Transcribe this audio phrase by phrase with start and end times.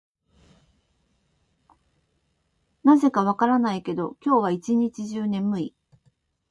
[2.83, 5.75] なぜか分からないけど、今日は一日中眠い。